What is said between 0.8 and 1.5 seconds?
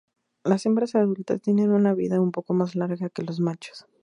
adultas